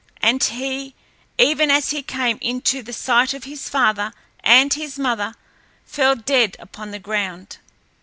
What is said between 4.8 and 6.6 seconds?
mother, fell dead